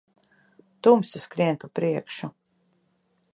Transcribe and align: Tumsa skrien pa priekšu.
Tumsa 0.87 1.21
skrien 1.25 1.61
pa 1.65 1.69
priekšu. 1.81 2.31